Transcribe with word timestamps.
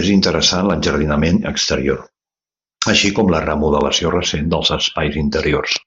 És 0.00 0.10
interessant 0.16 0.68
l'enjardinament 0.68 1.42
exterior, 1.52 2.06
així 2.96 3.14
com 3.20 3.36
la 3.36 3.44
remodelació 3.50 4.16
recent 4.18 4.56
dels 4.58 4.76
espais 4.82 5.24
interiors. 5.28 5.80